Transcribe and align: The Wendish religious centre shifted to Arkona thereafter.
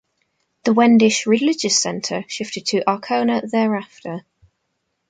The 0.63 0.73
Wendish 0.73 1.27
religious 1.27 1.79
centre 1.79 2.25
shifted 2.27 2.65
to 2.69 2.83
Arkona 2.87 3.47
thereafter. 3.47 4.25